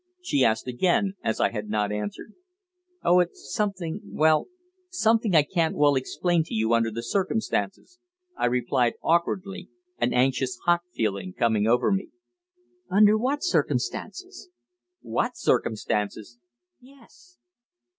[0.19, 2.33] she asked again, as I had not answered.
[3.03, 4.47] "Oh, it's something well,
[4.89, 7.99] something I can't well explain to you under the circumstances,"
[8.35, 9.69] I replied awkwardly,
[9.99, 12.09] an anxious, hot feeling coming over me.
[12.89, 14.49] "Under what circumstances?"
[15.03, 16.39] "What circumstances!"
[16.79, 17.37] "Yes."